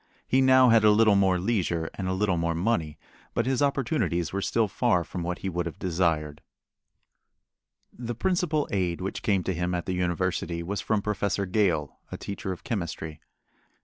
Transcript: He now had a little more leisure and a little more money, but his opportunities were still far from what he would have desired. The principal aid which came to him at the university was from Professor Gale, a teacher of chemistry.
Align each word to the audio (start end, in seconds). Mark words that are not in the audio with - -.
He 0.27 0.41
now 0.41 0.69
had 0.69 0.83
a 0.83 0.89
little 0.89 1.13
more 1.15 1.37
leisure 1.37 1.87
and 1.93 2.07
a 2.07 2.13
little 2.13 2.35
more 2.35 2.55
money, 2.55 2.97
but 3.35 3.45
his 3.45 3.61
opportunities 3.61 4.33
were 4.33 4.41
still 4.41 4.67
far 4.67 5.03
from 5.03 5.21
what 5.21 5.37
he 5.45 5.47
would 5.47 5.67
have 5.67 5.77
desired. 5.77 6.41
The 7.93 8.15
principal 8.15 8.67
aid 8.71 8.99
which 8.99 9.21
came 9.21 9.43
to 9.43 9.53
him 9.53 9.75
at 9.75 9.85
the 9.85 9.93
university 9.93 10.63
was 10.63 10.81
from 10.81 11.03
Professor 11.03 11.45
Gale, 11.45 11.99
a 12.11 12.17
teacher 12.17 12.51
of 12.51 12.63
chemistry. 12.63 13.21